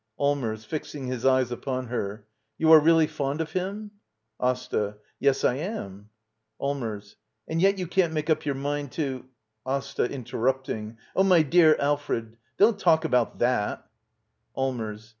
[0.17, 0.65] Allmers.
[0.65, 2.25] [Fixing his eyes upon her.]
[2.57, 3.91] You are, really fond of him?
[4.39, 4.97] AsTA.
[5.19, 6.09] Yes, I am.
[6.59, 7.17] Allmers.
[7.47, 9.25] And yet you can't make up your' inind to—?
[9.77, 10.09] Asta.
[10.09, 13.85] [Interrupting.] Oh, my dear Alfred, don't talk about that/
[14.57, 15.09] Allmers.